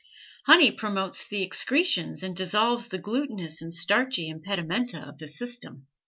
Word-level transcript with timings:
Honey 0.47 0.71
promotes 0.71 1.27
the 1.27 1.43
excretions 1.43 2.23
and 2.23 2.35
dissolves 2.35 2.87
the 2.87 2.97
glutinous 2.97 3.61
and 3.61 3.71
starchy 3.71 4.29
impedimenta 4.31 4.97
of 4.99 5.19
the 5.19 5.27
system. 5.27 5.85